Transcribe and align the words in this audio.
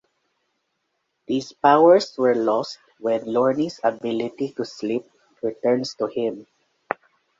These 1.27 1.51
powers 1.53 2.15
were 2.17 2.33
lost 2.33 2.79
when 2.99 3.21
Lorne's 3.31 3.79
ability 3.83 4.51
to 4.53 4.65
sleep 4.65 5.05
returns 5.43 5.93
to 5.93 6.07
him. 6.07 6.47